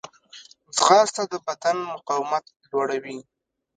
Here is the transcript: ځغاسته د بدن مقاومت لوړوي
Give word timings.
ځغاسته 0.75 1.23
د 1.31 1.33
بدن 1.47 1.75
مقاومت 1.93 2.45
لوړوي 2.69 3.19